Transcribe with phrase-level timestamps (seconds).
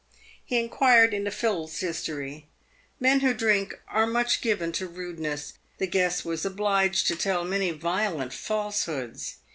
[0.43, 2.47] He inquired into Phil's history.
[2.99, 5.53] Men who drink are much given to rudeness.
[5.77, 9.35] The guest was obliged to tell many violent falsehoods.